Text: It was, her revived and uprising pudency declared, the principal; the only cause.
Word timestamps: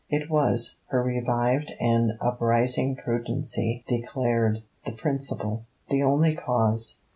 It 0.09 0.31
was, 0.31 0.77
her 0.87 1.03
revived 1.03 1.73
and 1.79 2.13
uprising 2.19 2.95
pudency 2.95 3.85
declared, 3.85 4.63
the 4.83 4.93
principal; 4.93 5.65
the 5.89 6.01
only 6.01 6.33
cause. 6.35 6.97